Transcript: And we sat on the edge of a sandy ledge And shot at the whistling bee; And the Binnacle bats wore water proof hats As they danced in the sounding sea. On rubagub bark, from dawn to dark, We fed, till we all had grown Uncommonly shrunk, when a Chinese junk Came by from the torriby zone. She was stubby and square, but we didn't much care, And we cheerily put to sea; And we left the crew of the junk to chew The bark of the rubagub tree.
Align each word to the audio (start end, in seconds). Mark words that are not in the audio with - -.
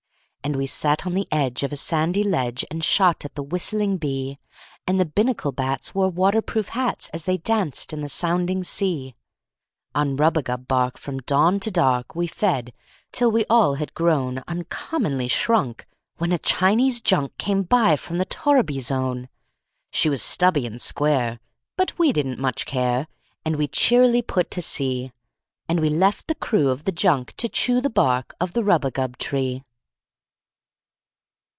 And 0.43 0.55
we 0.55 0.65
sat 0.65 1.05
on 1.05 1.13
the 1.13 1.27
edge 1.31 1.61
of 1.61 1.71
a 1.71 1.75
sandy 1.77 2.23
ledge 2.23 2.65
And 2.71 2.83
shot 2.83 3.23
at 3.23 3.35
the 3.35 3.43
whistling 3.43 3.97
bee; 3.97 4.39
And 4.87 4.99
the 4.99 5.05
Binnacle 5.05 5.51
bats 5.51 5.93
wore 5.93 6.09
water 6.09 6.41
proof 6.41 6.69
hats 6.69 7.09
As 7.13 7.25
they 7.25 7.37
danced 7.37 7.93
in 7.93 8.01
the 8.01 8.09
sounding 8.09 8.63
sea. 8.63 9.13
On 9.93 10.17
rubagub 10.17 10.67
bark, 10.67 10.97
from 10.97 11.19
dawn 11.19 11.59
to 11.59 11.69
dark, 11.69 12.15
We 12.15 12.25
fed, 12.25 12.73
till 13.11 13.31
we 13.31 13.45
all 13.51 13.75
had 13.75 13.93
grown 13.93 14.43
Uncommonly 14.47 15.27
shrunk, 15.27 15.85
when 16.17 16.31
a 16.31 16.39
Chinese 16.39 17.01
junk 17.01 17.37
Came 17.37 17.61
by 17.61 17.95
from 17.95 18.17
the 18.17 18.25
torriby 18.25 18.79
zone. 18.81 19.29
She 19.91 20.09
was 20.09 20.23
stubby 20.23 20.65
and 20.65 20.81
square, 20.81 21.39
but 21.77 21.97
we 21.99 22.11
didn't 22.11 22.39
much 22.39 22.65
care, 22.65 23.07
And 23.45 23.57
we 23.57 23.67
cheerily 23.67 24.23
put 24.23 24.49
to 24.51 24.61
sea; 24.63 25.11
And 25.69 25.79
we 25.79 25.89
left 25.91 26.25
the 26.27 26.35
crew 26.35 26.69
of 26.69 26.83
the 26.85 26.91
junk 26.91 27.35
to 27.37 27.47
chew 27.47 27.79
The 27.79 27.91
bark 27.91 28.33
of 28.41 28.53
the 28.53 28.63
rubagub 28.63 29.17
tree. 29.19 29.63